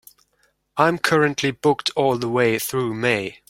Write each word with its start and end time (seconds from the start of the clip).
I'm 0.77 0.97
currently 0.97 1.51
booked 1.51 1.91
all 1.95 2.17
the 2.17 2.27
way 2.27 2.57
through 2.57 2.95
May. 2.95 3.37